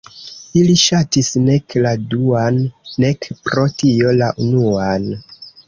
[0.61, 2.59] Ili ŝatis nek la duan,
[3.05, 5.11] nek pro tio la unuan.